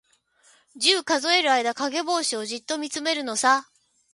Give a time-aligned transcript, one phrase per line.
[0.75, 3.69] 十、数える間、かげぼうしをじっとみつめるのさ。